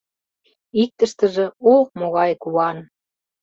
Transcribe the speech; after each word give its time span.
Иктыштыже, 0.81 1.45
о 1.71 1.73
могай 1.99 2.31
куан! 2.41 2.77